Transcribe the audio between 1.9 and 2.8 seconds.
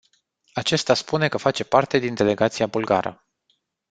din delegația